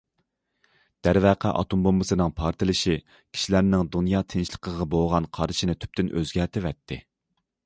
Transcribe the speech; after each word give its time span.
دەرۋەقە، 1.07 1.51
ئاتوم 1.59 1.83
بومبىسىنىڭ 1.87 2.33
پارتلىشى 2.39 2.97
كىشىلەرنىڭ 3.11 3.93
دۇنيا 3.97 4.23
تىنچلىقىغا 4.35 4.89
بولغان 4.97 5.29
قارىشىنى 5.39 5.81
تۈپتىن 5.85 6.11
ئۆزگەرتىۋەتتى. 6.19 7.01